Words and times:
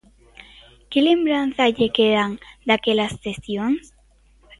Que 0.89 0.99
lembranza 1.07 1.73
lle 1.77 1.87
quedan 1.97 2.31
daquelas 2.67 3.13
sesións? 3.25 3.83